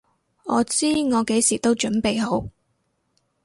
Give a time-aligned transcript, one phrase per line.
[0.45, 2.47] 我知我幾時都準備好！